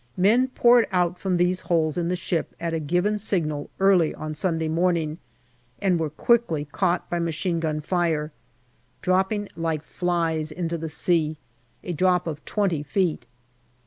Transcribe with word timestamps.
Men 0.17 0.47
poured 0.47 0.87
out 0.91 1.19
from 1.19 1.37
these 1.37 1.59
holes 1.61 1.95
in 1.95 2.07
the 2.07 2.15
ship 2.15 2.55
at 2.59 2.73
a 2.73 2.79
given 2.79 3.19
signal 3.19 3.69
early 3.79 4.15
on 4.15 4.33
Sunday 4.33 4.67
morning, 4.67 5.19
and 5.79 5.99
were 5.99 6.09
quickly 6.09 6.65
caught 6.65 7.07
by 7.07 7.19
machine 7.19 7.59
gun 7.59 7.81
fire, 7.81 8.31
dropping 9.03 9.47
like 9.55 9.83
flies 9.83 10.51
into 10.51 10.75
the 10.75 10.89
sea, 10.89 11.37
a 11.83 11.93
48 11.93 11.97
GALLIPOLI 11.97 11.97
DIARY 11.97 11.97
drop 11.97 12.25
of 12.27 12.45
20 12.45 12.81
feet. 12.81 13.25